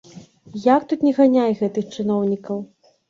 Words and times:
Як 0.63 0.87
тут 0.93 1.05
не 1.07 1.13
ганяй 1.19 1.53
гэтых 1.63 1.93
чыноўнікаў. 1.97 2.57